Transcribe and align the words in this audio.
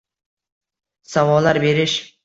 Savollar 1.13 1.61
berish. 1.61 2.17